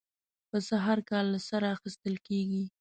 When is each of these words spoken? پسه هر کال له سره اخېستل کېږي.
پسه 0.49 0.75
هر 0.85 0.99
کال 1.09 1.25
له 1.33 1.39
سره 1.49 1.65
اخېستل 1.75 2.15
کېږي. 2.27 2.63